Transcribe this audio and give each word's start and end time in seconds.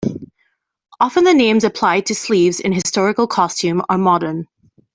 Often 0.99 1.25
the 1.25 1.33
names 1.35 1.63
applied 1.63 2.07
to 2.07 2.15
sleeves 2.15 2.59
in 2.59 2.71
historical 2.71 3.27
costume 3.27 3.83
are 3.87 3.99
modern. 3.99 4.47